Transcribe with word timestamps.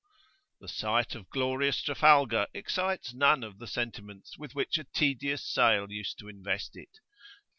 The 0.59 0.67
sight 0.67 1.13
of 1.13 1.29
glorious 1.29 1.79
Trafalgar[FN#7]| 1.83 2.47
excites 2.55 3.13
none 3.13 3.43
of 3.43 3.59
the 3.59 3.67
sentiments 3.67 4.35
with 4.35 4.55
which 4.55 4.79
a 4.79 4.83
tedious 4.83 5.45
sail 5.45 5.91
used 5.91 6.17
to 6.17 6.27
invest 6.27 6.75
it. 6.75 6.97